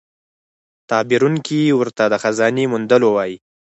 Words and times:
تعبیرونکی 0.89 1.61
ورته 1.79 2.03
د 2.07 2.13
خزانې 2.23 2.65
موندلو 2.71 3.09
وايي. 3.15 3.37